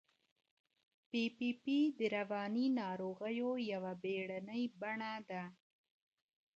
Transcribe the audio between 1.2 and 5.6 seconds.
پي پي د رواني ناروغیو یوه بیړنۍ بڼه ده.